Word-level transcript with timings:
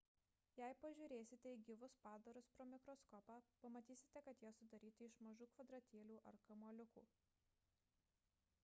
jei 0.59 0.75
pažiūrėsite 0.83 1.51
į 1.57 1.59
gyvus 1.67 1.97
padarus 2.07 2.49
pro 2.55 2.65
mikroskopą 2.71 3.35
pamatysite 3.67 4.25
kad 4.29 4.41
jie 4.45 4.53
sudaryti 4.61 5.11
iš 5.11 5.21
mažų 5.29 5.51
kvadratėlių 5.57 6.19
ar 6.33 6.41
kamuoliukų 6.51 7.07